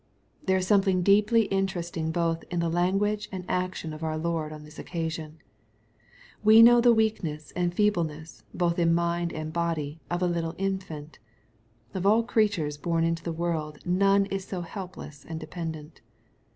[0.43, 4.51] There is something deeply interesting both in the lan guage and action of our Lord
[4.51, 5.37] on this occasion.
[6.43, 11.19] We know the weakness and feebleness, both in mind and body, of a little infant.
[11.93, 16.01] Of all creatures born into the world none is so helpless and dependent.